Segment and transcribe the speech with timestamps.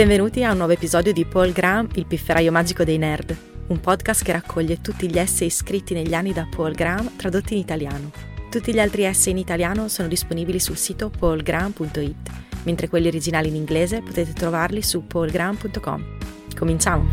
[0.00, 4.24] Benvenuti a un nuovo episodio di Paul Graham, il pifferaio magico dei nerd, un podcast
[4.24, 8.10] che raccoglie tutti gli essay scritti negli anni da Paul Graham tradotti in italiano.
[8.50, 12.30] Tutti gli altri essay in italiano sono disponibili sul sito paulgraham.it,
[12.62, 16.16] mentre quelli originali in inglese potete trovarli su paulgraham.com.
[16.56, 17.10] Cominciamo!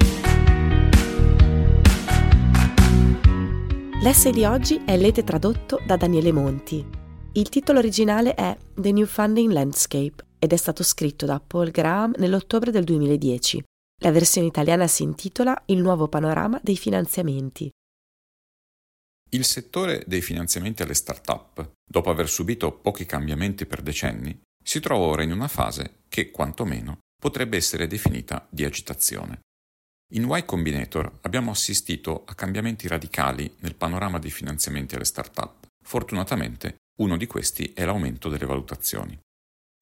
[4.02, 6.86] L'essay di oggi è Lete tradotto da Daniele Monti.
[7.34, 12.14] Il titolo originale è The New Funding Landscape ed è stato scritto da Paul Graham
[12.18, 13.64] nell'ottobre del 2010.
[14.02, 17.70] La versione italiana si intitola Il nuovo panorama dei finanziamenti.
[19.30, 25.06] Il settore dei finanziamenti alle start-up, dopo aver subito pochi cambiamenti per decenni, si trova
[25.06, 29.40] ora in una fase che, quantomeno, potrebbe essere definita di agitazione.
[30.14, 35.66] In Y Combinator abbiamo assistito a cambiamenti radicali nel panorama dei finanziamenti alle start-up.
[35.84, 39.20] Fortunatamente, uno di questi è l'aumento delle valutazioni.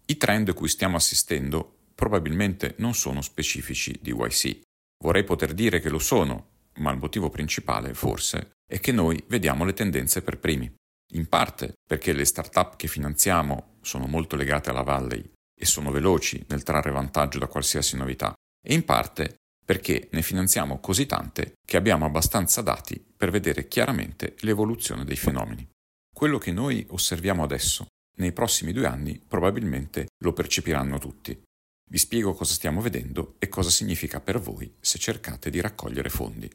[0.07, 4.59] I trend cui stiamo assistendo probabilmente non sono specifici di YC.
[5.03, 9.65] Vorrei poter dire che lo sono, ma il motivo principale, forse, è che noi vediamo
[9.65, 10.71] le tendenze per primi.
[11.13, 16.43] In parte perché le start-up che finanziamo sono molto legate alla Valley e sono veloci
[16.49, 21.77] nel trarre vantaggio da qualsiasi novità, e in parte perché ne finanziamo così tante che
[21.77, 25.67] abbiamo abbastanza dati per vedere chiaramente l'evoluzione dei fenomeni.
[26.13, 31.39] Quello che noi osserviamo adesso nei prossimi due anni probabilmente lo percepiranno tutti.
[31.87, 36.49] Vi spiego cosa stiamo vedendo e cosa significa per voi se cercate di raccogliere fondi.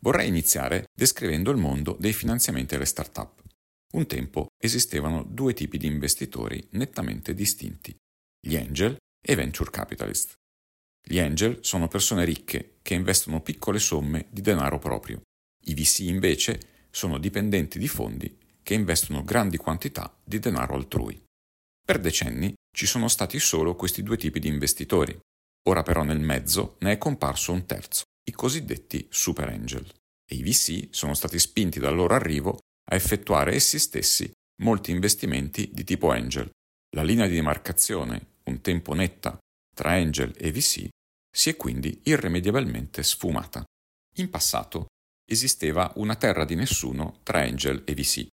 [0.00, 3.42] Vorrei iniziare descrivendo il mondo dei finanziamenti alle start-up.
[3.94, 7.94] Un tempo esistevano due tipi di investitori nettamente distinti,
[8.40, 10.34] gli angel e venture capitalist.
[11.04, 15.20] Gli angel sono persone ricche che investono piccole somme di denaro proprio.
[15.64, 21.22] I VC invece sono dipendenti di fondi che investono grandi quantità di denaro altrui.
[21.84, 25.18] Per decenni ci sono stati solo questi due tipi di investitori.
[25.68, 29.86] Ora però nel mezzo ne è comparso un terzo, i cosiddetti super angel.
[30.28, 32.58] E i VC sono stati spinti dal loro arrivo
[32.90, 34.30] a effettuare essi stessi
[34.62, 36.50] molti investimenti di tipo angel.
[36.94, 39.38] La linea di demarcazione, un tempo netta,
[39.74, 40.88] tra angel e VC
[41.34, 43.64] si è quindi irrimediabilmente sfumata.
[44.16, 44.86] In passato
[45.24, 48.26] esisteva una terra di nessuno tra angel e VC.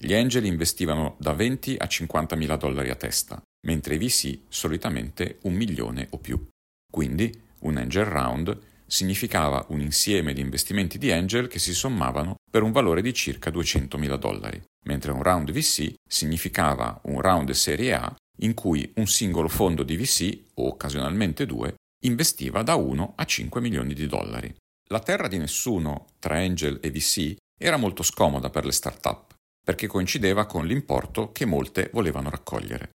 [0.00, 5.38] Gli angel investivano da 20 a 50 mila dollari a testa, mentre i VC solitamente
[5.42, 6.40] un milione o più.
[6.88, 12.62] Quindi un angel round significava un insieme di investimenti di angel che si sommavano per
[12.62, 17.94] un valore di circa 200 mila dollari, mentre un round VC significava un round serie
[17.94, 23.24] A in cui un singolo fondo di VC, o occasionalmente due, investiva da 1 a
[23.24, 24.54] 5 milioni di dollari.
[24.90, 29.27] La terra di nessuno tra angel e VC era molto scomoda per le start-up
[29.68, 32.88] perché coincideva con l'importo che molte volevano raccogliere.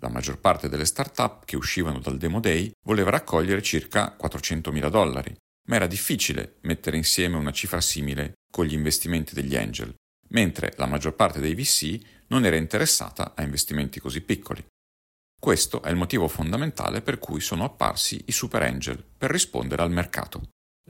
[0.00, 5.34] La maggior parte delle start-up che uscivano dal Demo Day voleva raccogliere circa 400.000 dollari,
[5.68, 9.92] ma era difficile mettere insieme una cifra simile con gli investimenti degli angel,
[10.28, 11.98] mentre la maggior parte dei VC
[12.28, 14.64] non era interessata a investimenti così piccoli.
[15.36, 19.90] Questo è il motivo fondamentale per cui sono apparsi i super angel, per rispondere al
[19.90, 20.42] mercato.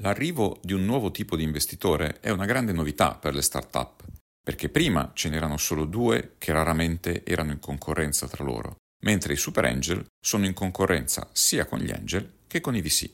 [0.02, 4.04] L'arrivo di un nuovo tipo di investitore è una grande novità per le start-up
[4.44, 9.37] perché prima ce n'erano solo due che raramente erano in concorrenza tra loro, mentre i
[9.37, 13.10] super angel sono in concorrenza sia con gli angel che con i VC.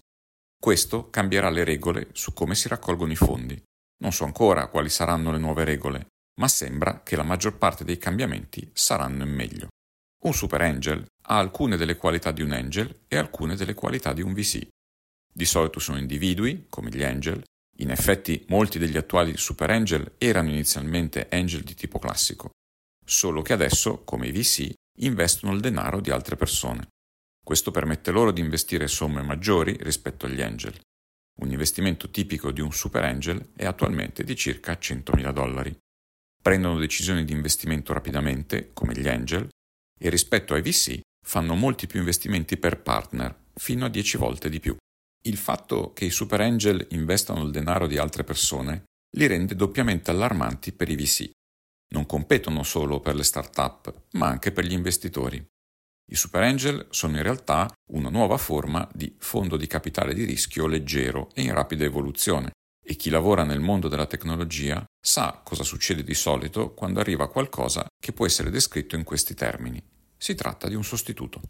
[0.61, 3.59] Questo cambierà le regole su come si raccolgono i fondi.
[4.03, 6.07] Non so ancora quali saranno le nuove regole,
[6.41, 9.69] ma sembra che la maggior parte dei cambiamenti saranno in meglio.
[10.25, 14.21] Un super angel ha alcune delle qualità di un angel e alcune delle qualità di
[14.21, 14.67] un VC.
[15.33, 17.43] Di solito sono individui, come gli angel,
[17.81, 22.51] in effetti molti degli attuali super angel erano inizialmente angel di tipo classico,
[23.05, 26.89] solo che adesso, come i VC, investono il denaro di altre persone.
[27.43, 30.79] Questo permette loro di investire somme maggiori rispetto agli angel.
[31.41, 35.75] Un investimento tipico di un super angel è attualmente di circa 100.000 dollari.
[36.43, 39.49] Prendono decisioni di investimento rapidamente, come gli angel,
[39.99, 44.61] e rispetto ai VC fanno molti più investimenti per partner, fino a 10 volte di
[44.61, 44.77] più.
[45.23, 48.85] Il fatto che i super angel investano il denaro di altre persone
[49.17, 51.31] li rende doppiamente allarmanti per i VC.
[51.93, 55.45] Non competono solo per le start-up, ma anche per gli investitori.
[56.13, 60.67] I super angel sono in realtà una nuova forma di fondo di capitale di rischio
[60.67, 62.53] leggero e in rapida evoluzione,
[62.83, 67.87] e chi lavora nel mondo della tecnologia sa cosa succede di solito quando arriva qualcosa
[68.01, 69.83] che può essere descritto in questi termini.
[70.17, 71.43] Si tratta di un sostituto.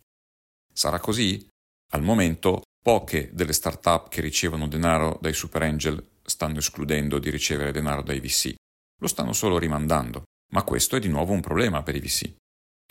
[0.72, 1.46] Sarà così?
[1.92, 7.72] Al momento Poche delle start-up che ricevono denaro dai super angel stanno escludendo di ricevere
[7.72, 8.54] denaro dai VC,
[9.00, 10.22] lo stanno solo rimandando,
[10.52, 12.32] ma questo è di nuovo un problema per i VC.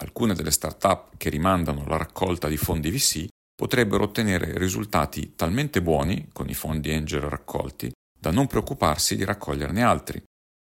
[0.02, 6.30] Alcune delle start-up che rimandano la raccolta di fondi VC potrebbero ottenere risultati talmente buoni
[6.32, 10.22] con i fondi angel raccolti da non preoccuparsi di raccoglierne altri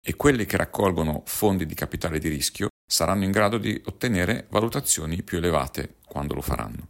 [0.05, 5.23] e quelli che raccolgono fondi di capitale di rischio saranno in grado di ottenere valutazioni
[5.23, 6.88] più elevate quando lo faranno.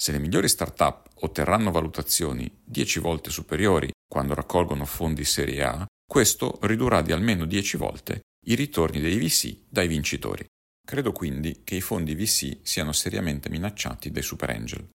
[0.00, 6.60] Se le migliori start-up otterranno valutazioni 10 volte superiori quando raccolgono fondi Serie A, questo
[6.62, 10.46] ridurrà di almeno 10 volte i ritorni dei VC dai vincitori.
[10.86, 14.88] Credo quindi che i fondi VC siano seriamente minacciati dai super angel.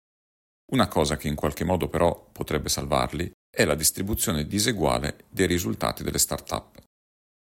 [0.73, 6.03] Una cosa che in qualche modo però potrebbe salvarli è la distribuzione diseguale dei risultati
[6.03, 6.79] delle start-up.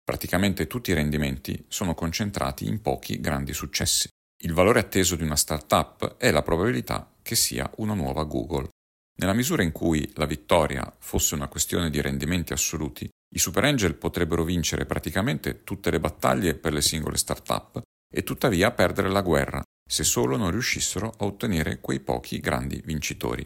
[0.04, 4.08] Praticamente tutti i rendimenti sono concentrati in pochi grandi successi.
[4.40, 8.68] Il valore atteso di una start-up è la probabilità che sia una nuova Google.
[9.16, 13.96] Nella misura in cui la vittoria fosse una questione di rendimenti assoluti, i super angel
[13.96, 19.60] potrebbero vincere praticamente tutte le battaglie per le singole start-up e tuttavia perdere la guerra
[19.84, 23.44] se solo non riuscissero a ottenere quei pochi grandi vincitori.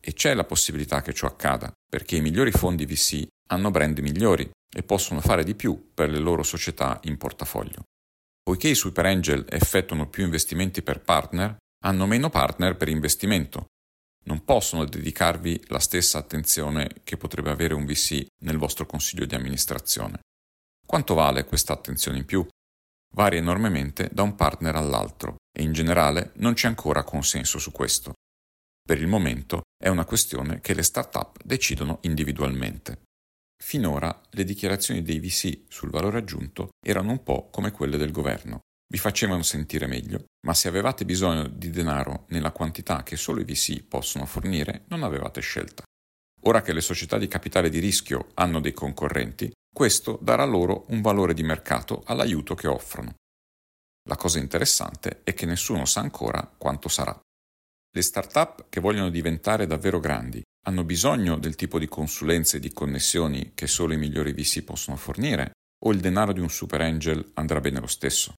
[0.00, 4.48] E c'è la possibilità che ciò accada, perché i migliori fondi VC hanno brand migliori
[4.72, 7.82] e possono fare di più per le loro società in portafoglio.
[8.48, 13.66] Poiché i super angel effettuano più investimenti per partner, hanno meno partner per investimento.
[14.24, 19.34] Non possono dedicarvi la stessa attenzione che potrebbe avere un VC nel vostro consiglio di
[19.34, 20.20] amministrazione.
[20.86, 22.46] Quanto vale questa attenzione in più?
[23.14, 28.14] varia enormemente da un partner all'altro e in generale non c'è ancora consenso su questo.
[28.82, 33.07] Per il momento è una questione che le start-up decidono individualmente.
[33.62, 38.60] Finora le dichiarazioni dei VC sul valore aggiunto erano un po' come quelle del governo.
[38.90, 43.44] Vi facevano sentire meglio, ma se avevate bisogno di denaro nella quantità che solo i
[43.44, 45.82] VC possono fornire, non avevate scelta.
[46.42, 51.02] Ora che le società di capitale di rischio hanno dei concorrenti, questo darà loro un
[51.02, 53.14] valore di mercato all'aiuto che offrono.
[54.08, 57.18] La cosa interessante è che nessuno sa ancora quanto sarà.
[57.90, 62.72] Le start-up che vogliono diventare davvero grandi hanno bisogno del tipo di consulenze e di
[62.72, 65.52] connessioni che solo i migliori VC possono fornire
[65.84, 68.34] o il denaro di un super angel andrà bene lo stesso?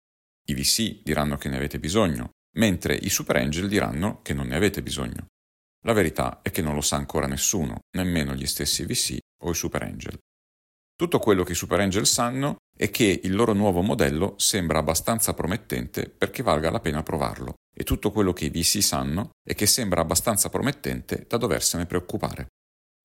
[0.47, 4.55] I VC diranno che ne avete bisogno, mentre i super angel diranno che non ne
[4.55, 5.27] avete bisogno.
[5.85, 9.55] La verità è che non lo sa ancora nessuno, nemmeno gli stessi VC o i
[9.55, 10.17] super angel.
[10.94, 15.32] Tutto quello che i Super Angel sanno è che il loro nuovo modello sembra abbastanza
[15.32, 19.67] promettente perché valga la pena provarlo e tutto quello che i VC sanno è che
[19.67, 22.46] sembra abbastanza promettente da doversene preoccupare.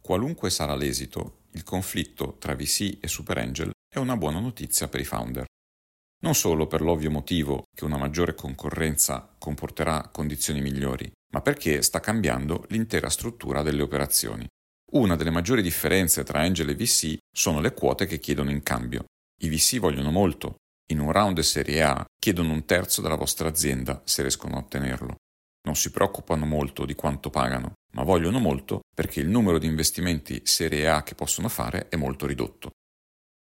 [0.01, 5.00] Qualunque sarà l'esito, il conflitto tra VC e Super Angel è una buona notizia per
[5.00, 5.45] i founder.
[6.23, 12.00] Non solo per l'ovvio motivo che una maggiore concorrenza comporterà condizioni migliori, ma perché sta
[12.00, 14.45] cambiando l'intera struttura delle operazioni.
[14.94, 19.06] Una delle maggiori differenze tra Angel e VC sono le quote che chiedono in cambio.
[19.41, 20.56] I VC vogliono molto.
[20.92, 25.16] In un round Serie A chiedono un terzo della vostra azienda se riescono a ottenerlo.
[25.66, 30.42] Non si preoccupano molto di quanto pagano, ma vogliono molto perché il numero di investimenti
[30.46, 32.70] Serie A che possono fare è molto ridotto.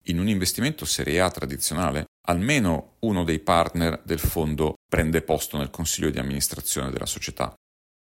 [0.05, 5.69] In un investimento Serie A tradizionale, almeno uno dei partner del fondo prende posto nel
[5.69, 7.53] consiglio di amministrazione della società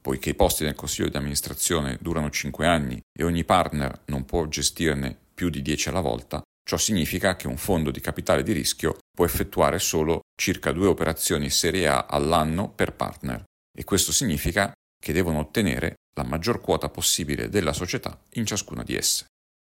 [0.01, 4.47] poiché i posti nel consiglio di amministrazione durano 5 anni e ogni partner non può
[4.47, 8.97] gestirne più di 10 alla volta, ciò significa che un fondo di capitale di rischio
[9.19, 13.43] può effettuare solo circa due operazioni Serie A all'anno per partner
[13.77, 18.95] e questo significa che devono ottenere la maggior quota possibile della società in ciascuna di
[18.95, 19.25] esse.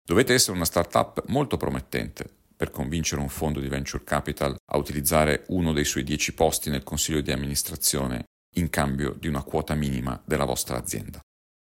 [0.07, 2.25] Dovete essere una startup molto promettente
[2.57, 6.85] per convincere un fondo di venture capital a utilizzare uno dei suoi 10 posti nel
[6.85, 11.19] consiglio di amministrazione in cambio di una quota minima della vostra azienda.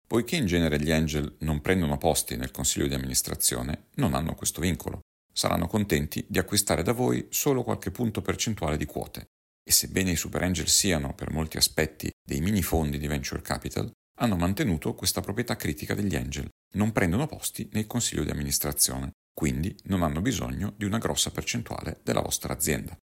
[0.07, 4.61] Poiché in genere gli angel non prendono posti nel consiglio di amministrazione, non hanno questo
[4.61, 5.01] vincolo.
[5.37, 9.27] Saranno contenti di acquistare da voi solo qualche punto percentuale di quote.
[9.63, 13.91] E sebbene i super angel siano, per molti aspetti, dei mini fondi di venture capital,
[14.21, 16.49] hanno mantenuto questa proprietà critica degli angel.
[16.77, 22.01] Non prendono posti nel consiglio di amministrazione, quindi non hanno bisogno di una grossa percentuale
[22.03, 22.97] della vostra azienda.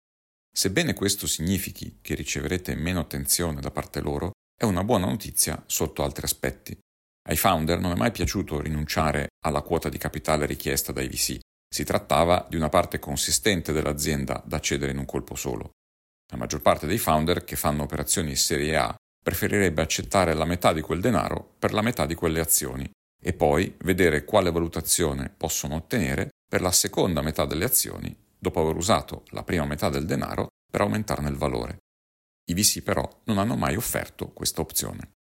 [0.52, 6.02] Sebbene questo significhi che riceverete meno attenzione da parte loro, è una buona notizia sotto
[6.02, 6.76] altri aspetti.
[7.30, 11.38] Ai founder non è mai piaciuto rinunciare alla quota di capitale richiesta dai VC.
[11.74, 15.72] Si trattava di una parte consistente dell'azienda da cedere in un colpo solo.
[16.32, 20.82] La maggior parte dei founder che fanno operazioni Serie A preferirebbe accettare la metà di
[20.82, 22.88] quel denaro per la metà di quelle azioni
[23.20, 28.76] e poi vedere quale valutazione possono ottenere per la seconda metà delle azioni dopo aver
[28.76, 31.78] usato la prima metà del denaro per aumentarne il valore.
[32.52, 35.14] I VC però non hanno mai offerto questa opzione.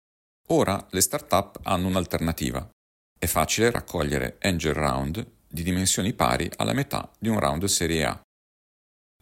[0.49, 2.69] Ora le start-up hanno un'alternativa.
[3.17, 8.21] È facile raccogliere angel round di dimensioni pari alla metà di un round serie A.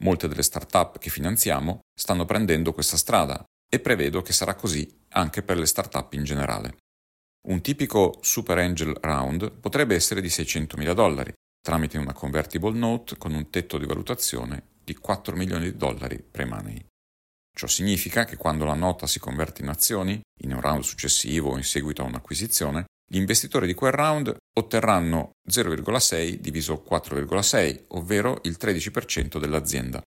[0.02, 5.42] Molte delle start-up che finanziamo stanno prendendo questa strada e prevedo che sarà così anche
[5.42, 6.78] per le start-up in generale.
[7.48, 13.34] Un tipico Super Angel Round potrebbe essere di 600.000 dollari, tramite una convertible note con
[13.34, 16.86] un tetto di valutazione di 4 milioni di dollari pre-money.
[17.56, 21.58] Ciò significa che quando la nota si converte in azioni, in un round successivo o
[21.58, 28.56] in seguito a un'acquisizione, gli investitori di quel round otterranno 0,6 diviso 4,6, ovvero il
[28.60, 30.00] 13% dell'azienda.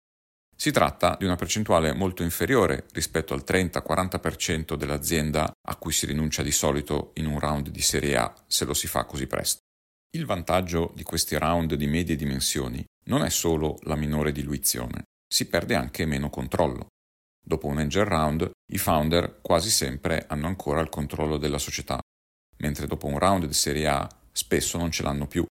[0.56, 6.44] Si tratta di una percentuale molto inferiore rispetto al 30-40% dell'azienda a cui si rinuncia
[6.44, 9.58] di solito in un round di serie A se lo si fa così presto.
[10.14, 15.48] Il vantaggio di questi round di medie dimensioni non è solo la minore diluizione, si
[15.48, 16.86] perde anche meno controllo.
[17.44, 21.98] Dopo un angel round, i founder quasi sempre hanno ancora il controllo della società,
[22.62, 25.44] mentre dopo un round di serie A spesso non ce l'hanno più.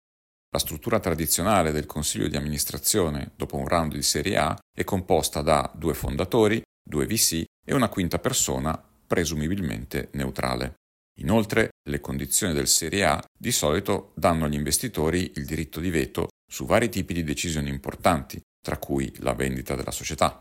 [0.54, 5.42] La struttura tradizionale del consiglio di amministrazione dopo un round di serie A è composta
[5.42, 10.74] da due fondatori, due VC e una quinta persona presumibilmente neutrale.
[11.20, 16.30] Inoltre, le condizioni del Serie A di solito danno agli investitori il diritto di veto
[16.50, 20.40] su vari tipi di decisioni importanti, tra cui la vendita della società.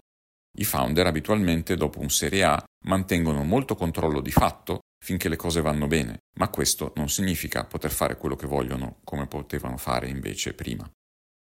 [0.59, 5.61] I founder abitualmente dopo un Serie A mantengono molto controllo di fatto finché le cose
[5.61, 10.55] vanno bene, ma questo non significa poter fare quello che vogliono come potevano fare invece
[10.55, 10.89] prima.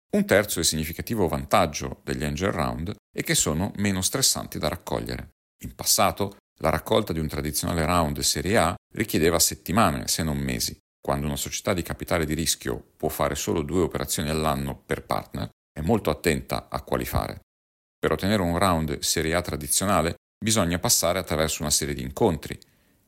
[0.09, 5.31] Un terzo e significativo vantaggio degli angel round è che sono meno stressanti da raccogliere.
[5.63, 10.77] In passato, la raccolta di un tradizionale round Serie A richiedeva settimane, se non mesi.
[10.99, 15.49] Quando una società di capitale di rischio può fare solo due operazioni all'anno per partner,
[15.71, 17.41] è molto attenta a quali fare.
[17.99, 22.57] Per ottenere un round Serie A tradizionale bisogna passare attraverso una serie di incontri,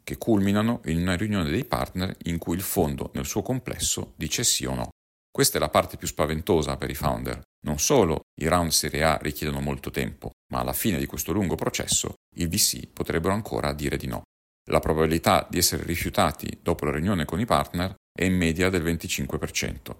[0.09, 4.43] che culminano in una riunione dei partner in cui il fondo nel suo complesso dice
[4.43, 4.89] sì o no.
[5.31, 7.39] Questa è la parte più spaventosa per i founder.
[7.67, 11.53] Non solo i round Serie A richiedono molto tempo, ma alla fine di questo lungo
[11.53, 14.23] processo i VC potrebbero ancora dire di no.
[14.71, 18.81] La probabilità di essere rifiutati dopo la riunione con i partner è in media del
[18.81, 19.95] 25%.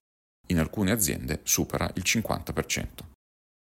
[0.48, 2.88] In alcune aziende supera il 50%.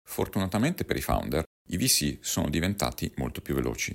[0.05, 3.93] Fortunatamente per i founder, i VC sono diventati molto più veloci.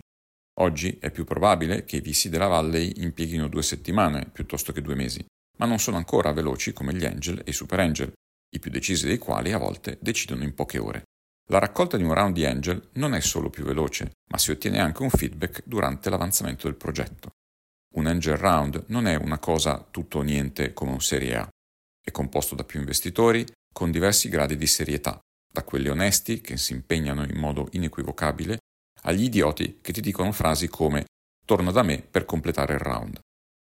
[0.60, 4.94] Oggi è più probabile che i VC della Valley impieghino due settimane piuttosto che due
[4.94, 5.24] mesi,
[5.56, 8.12] ma non sono ancora veloci come gli angel e i super angel,
[8.54, 11.04] i più decisi dei quali a volte decidono in poche ore.
[11.50, 14.80] La raccolta di un round di angel non è solo più veloce, ma si ottiene
[14.80, 17.30] anche un feedback durante l'avanzamento del progetto.
[17.94, 21.48] Un angel round non è una cosa tutto o niente come un serie A.
[22.04, 25.18] È composto da più investitori con diversi gradi di serietà,
[25.50, 28.58] da quelli onesti che si impegnano in modo inequivocabile
[29.02, 31.04] agli idioti che ti dicono frasi come
[31.44, 33.18] torna da me per completare il round.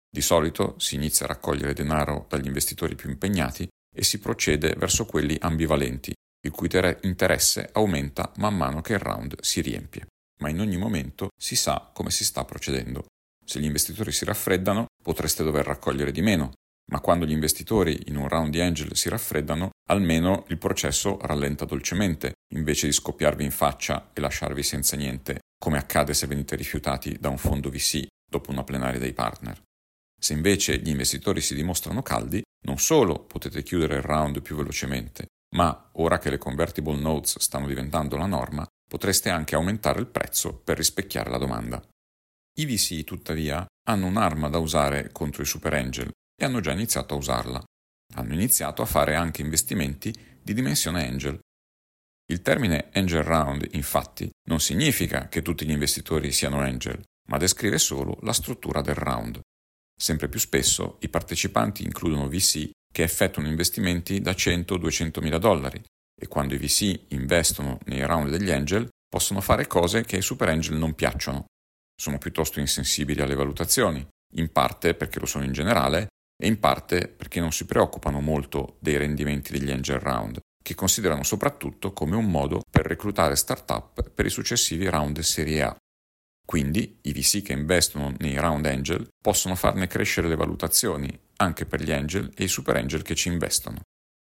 [0.08, 5.06] Di solito si inizia a raccogliere denaro dagli investitori più impegnati e si procede verso
[5.06, 6.12] quelli ambivalenti,
[6.44, 6.68] il cui
[7.02, 10.06] interesse aumenta man mano che il round si riempie.
[10.40, 13.06] Ma in ogni momento si sa come si sta procedendo.
[13.44, 16.52] Se gli investitori si raffreddano, potreste dover raccogliere di meno,
[16.90, 21.64] ma quando gli investitori in un round di angel si raffreddano, almeno il processo rallenta
[21.64, 27.16] dolcemente, invece di scoppiarvi in faccia e lasciarvi senza niente, come accade se venite rifiutati
[27.18, 29.60] da un fondo VC dopo una plenaria dei partner.
[30.20, 35.26] Se invece gli investitori si dimostrano caldi, non solo potete chiudere il round più velocemente,
[35.54, 40.54] ma ora che le convertible notes stanno diventando la norma, potreste anche aumentare il prezzo
[40.54, 41.82] per rispecchiare la domanda.
[42.56, 47.14] I VC, tuttavia, hanno un'arma da usare contro i super angel e hanno già iniziato
[47.14, 47.64] a usarla.
[48.14, 51.38] Hanno iniziato a fare anche investimenti di dimensione angel.
[52.26, 57.78] Il termine angel round, infatti, non significa che tutti gli investitori siano angel, ma descrive
[57.78, 59.40] solo la struttura del round.
[59.96, 65.82] Sempre più spesso i partecipanti includono VC che effettuano investimenti da 100-200 mila dollari
[66.16, 70.48] e quando i VC investono nei round degli angel possono fare cose che ai super
[70.48, 71.44] angel non piacciono.
[71.94, 77.08] Sono piuttosto insensibili alle valutazioni, in parte perché lo sono in generale e in parte
[77.08, 82.30] perché non si preoccupano molto dei rendimenti degli angel round, che considerano soprattutto come un
[82.30, 85.76] modo per reclutare start-up per i successivi round serie A.
[86.46, 91.82] Quindi i VC che investono nei round angel possono farne crescere le valutazioni anche per
[91.82, 93.80] gli angel e i super angel che ci investono.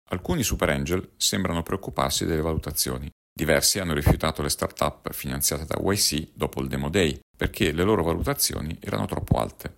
[0.09, 3.09] Alcuni super angel sembrano preoccuparsi delle valutazioni.
[3.33, 8.03] Diversi hanno rifiutato le start-up finanziate da YC dopo il Demo Day perché le loro
[8.03, 9.77] valutazioni erano troppo alte.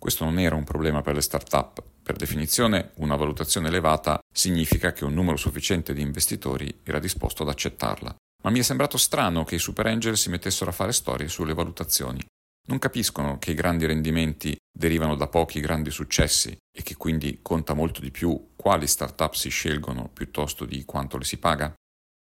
[0.00, 1.82] Questo non era un problema per le start-up.
[2.02, 7.50] Per definizione, una valutazione elevata significa che un numero sufficiente di investitori era disposto ad
[7.50, 11.28] accettarla ma mi è sembrato strano che i super angel si mettessero a fare storie
[11.28, 12.24] sulle valutazioni.
[12.68, 17.74] Non capiscono che i grandi rendimenti derivano da pochi grandi successi e che quindi conta
[17.74, 21.72] molto di più quali start-up si scelgono piuttosto di quanto le si paga?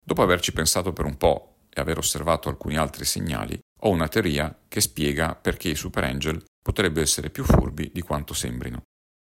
[0.05, 4.57] Dopo averci pensato per un po' e aver osservato alcuni altri segnali, ho una teoria
[4.69, 8.83] che spiega perché i super angel potrebbero essere più furbi di quanto sembrino.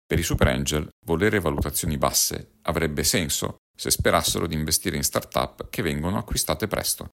[0.05, 5.67] Per i super angel, volere valutazioni basse avrebbe senso se sperassero di investire in start-up
[5.71, 7.09] che vengono acquistate presto.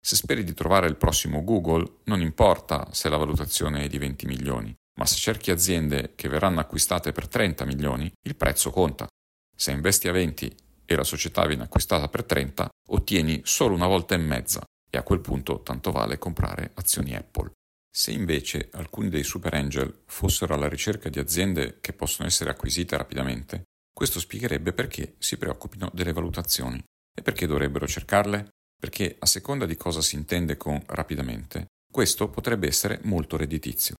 [0.00, 4.24] Se speri di trovare il prossimo Google, non importa se la valutazione è di 20
[4.24, 9.06] milioni, ma se cerchi aziende che verranno acquistate per 30 milioni, il prezzo conta.
[9.54, 10.56] Se investi a 20
[10.86, 15.02] e la società viene acquistata per 30, ottieni solo una volta e mezza e a
[15.02, 17.52] quel punto tanto vale comprare azioni Apple.
[17.94, 22.96] Se invece alcuni dei super angel fossero alla ricerca di aziende che possono essere acquisite
[22.96, 26.82] rapidamente, questo spiegherebbe perché si preoccupino delle valutazioni.
[27.14, 28.48] E perché dovrebbero cercarle?
[28.80, 33.96] Perché a seconda di cosa si intende con rapidamente, questo potrebbe essere molto redditizio.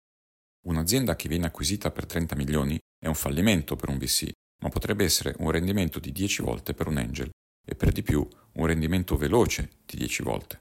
[0.66, 4.30] Un'azienda che viene acquisita per 30 milioni è un fallimento per un VC,
[4.62, 7.30] ma potrebbe essere un rendimento di 10 volte per un angel
[7.62, 10.60] e per di più un rendimento veloce di 10 volte.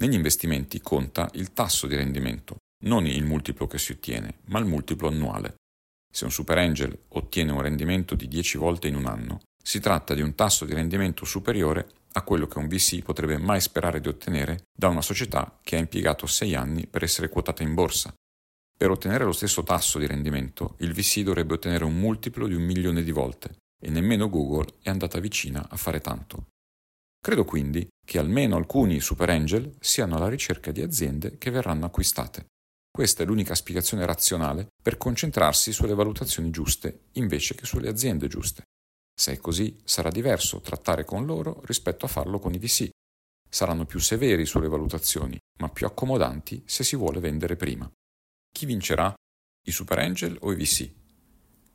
[0.00, 4.64] Negli investimenti conta il tasso di rendimento, non il multiplo che si ottiene, ma il
[4.64, 5.54] multiplo annuale.
[6.10, 10.14] Se un super angel ottiene un rendimento di 10 volte in un anno, si tratta
[10.14, 14.08] di un tasso di rendimento superiore a quello che un VC potrebbe mai sperare di
[14.08, 18.14] ottenere da una società che ha impiegato 6 anni per essere quotata in borsa
[18.78, 22.62] per ottenere lo stesso tasso di rendimento, il VC dovrebbe ottenere un multiplo di un
[22.62, 26.46] milione di volte e nemmeno Google è andata vicina a fare tanto.
[27.28, 32.46] Credo quindi che almeno alcuni super angel siano alla ricerca di aziende che verranno acquistate.
[32.90, 38.62] Questa è l'unica spiegazione razionale per concentrarsi sulle valutazioni giuste invece che sulle aziende giuste.
[39.14, 42.88] Se è così, sarà diverso trattare con loro rispetto a farlo con i VC.
[43.46, 47.86] Saranno più severi sulle valutazioni, ma più accomodanti se si vuole vendere prima.
[48.50, 49.12] Chi vincerà?
[49.66, 50.90] I Super Angel o i VC?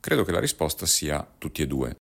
[0.00, 1.94] Credo che la risposta sia tutti e due.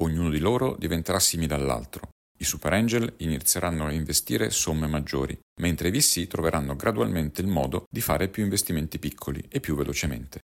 [0.00, 2.16] Ognuno di loro diventerà simile all'altro.
[2.40, 7.84] I Super Angel inizieranno a investire somme maggiori, mentre i VC troveranno gradualmente il modo
[7.90, 10.40] di fare più investimenti piccoli e più velocemente.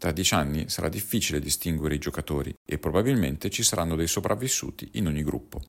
[0.00, 5.06] Tra dieci anni sarà difficile distinguere i giocatori e probabilmente ci saranno dei sopravvissuti in
[5.06, 5.62] ogni gruppo.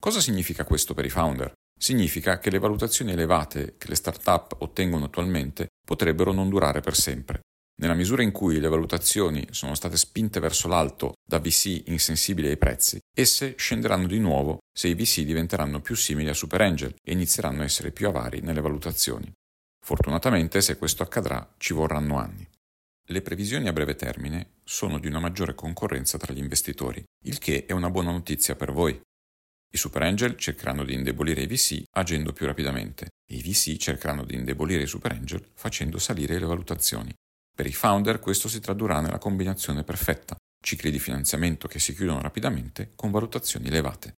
[0.00, 1.52] Cosa significa questo per i founder?
[1.78, 7.40] Significa che le valutazioni elevate che le start-up ottengono attualmente potrebbero non durare per sempre.
[7.80, 12.58] Nella misura in cui le valutazioni sono state spinte verso l'alto da VC insensibili ai
[12.58, 17.12] prezzi, esse scenderanno di nuovo se i VC diventeranno più simili a Super Angel e
[17.12, 19.32] inizieranno a essere più avari nelle valutazioni.
[19.82, 22.46] Fortunatamente, se questo accadrà, ci vorranno anni.
[23.08, 27.64] Le previsioni a breve termine sono di una maggiore concorrenza tra gli investitori, il che
[27.64, 29.00] è una buona notizia per voi.
[29.72, 34.24] I super angel cercheranno di indebolire i VC agendo più rapidamente e i VC cercheranno
[34.24, 37.14] di indebolire i super angel facendo salire le valutazioni.
[37.60, 42.22] Per i founder questo si tradurrà nella combinazione perfetta, cicli di finanziamento che si chiudono
[42.22, 44.14] rapidamente con valutazioni elevate.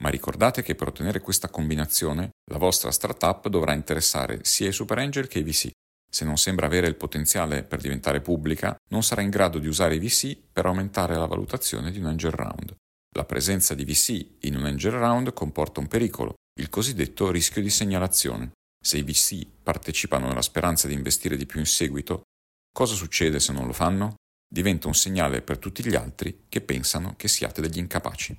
[0.00, 4.98] Ma ricordate che per ottenere questa combinazione la vostra startup dovrà interessare sia i super
[4.98, 5.70] angel che i VC.
[6.06, 9.94] Se non sembra avere il potenziale per diventare pubblica, non sarà in grado di usare
[9.94, 12.76] i VC per aumentare la valutazione di un angel round.
[13.16, 17.70] La presenza di VC in un angel round comporta un pericolo, il cosiddetto rischio di
[17.70, 18.50] segnalazione.
[18.78, 22.24] Se i VC partecipano nella speranza di investire di più in seguito,
[22.72, 24.14] cosa succede se non lo fanno?
[24.48, 28.36] Diventa un segnale per tutti gli altri che pensano che siate degli incapaci.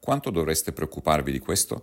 [0.00, 1.82] Quanto dovreste preoccuparvi di questo?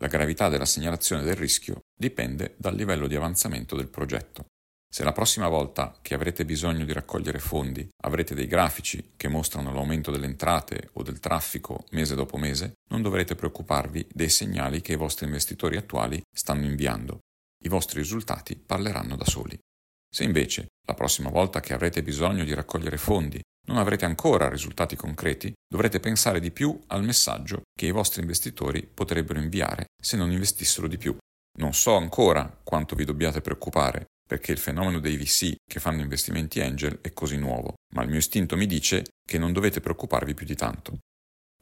[0.00, 4.44] La gravità della segnalazione del rischio dipende dal livello di avanzamento del progetto.
[4.88, 9.72] Se la prossima volta che avrete bisogno di raccogliere fondi avrete dei grafici che mostrano
[9.72, 14.92] l'aumento delle entrate o del traffico mese dopo mese, non dovrete preoccuparvi dei segnali che
[14.92, 17.18] i vostri investitori attuali stanno inviando.
[17.64, 19.58] I vostri risultati parleranno da soli.
[20.08, 24.94] Se invece la prossima volta che avrete bisogno di raccogliere fondi non avrete ancora risultati
[24.96, 30.30] concreti, dovrete pensare di più al messaggio che i vostri investitori potrebbero inviare se non
[30.30, 31.16] investissero di più.
[31.58, 36.60] Non so ancora quanto vi dobbiate preoccupare perché il fenomeno dei VC che fanno investimenti
[36.60, 40.44] angel è così nuovo, ma il mio istinto mi dice che non dovete preoccuparvi più
[40.44, 40.98] di tanto.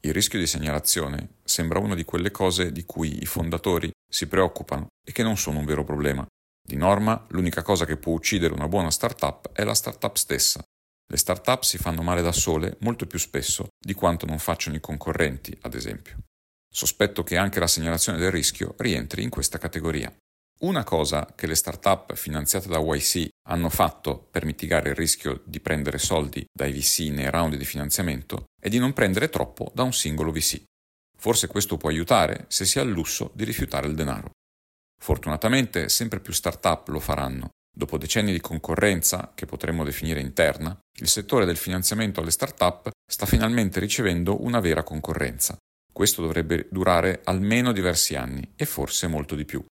[0.01, 4.87] Il rischio di segnalazione sembra una di quelle cose di cui i fondatori si preoccupano
[5.03, 6.25] e che non sono un vero problema.
[6.67, 10.63] Di norma, l'unica cosa che può uccidere una buona startup è la startup stessa.
[11.07, 14.79] Le startup si fanno male da sole molto più spesso di quanto non facciano i
[14.79, 16.17] concorrenti, ad esempio.
[16.67, 20.11] Sospetto che anche la segnalazione del rischio rientri in questa categoria.
[20.61, 25.59] Una cosa che le start-up finanziate da YC hanno fatto per mitigare il rischio di
[25.59, 29.93] prendere soldi dai VC nei round di finanziamento è di non prendere troppo da un
[29.93, 30.63] singolo VC.
[31.15, 34.31] Forse questo può aiutare se si ha il lusso di rifiutare il denaro.
[35.05, 37.49] Fortunatamente sempre più start-up lo faranno.
[37.71, 43.27] Dopo decenni di concorrenza, che potremmo definire interna, il settore del finanziamento alle start-up sta
[43.27, 45.55] finalmente ricevendo una vera concorrenza.
[45.93, 49.63] Questo dovrebbe durare almeno diversi anni e forse molto di più.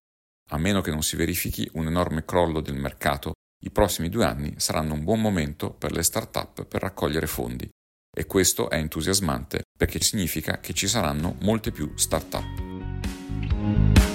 [0.51, 4.53] A meno che non si verifichi un enorme crollo del mercato, i prossimi due anni
[4.55, 7.69] saranno un buon momento per le start-up per raccogliere fondi
[8.17, 14.14] e questo è entusiasmante perché significa che ci saranno molte più start-up.